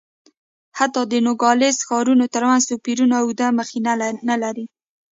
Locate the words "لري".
4.43-4.65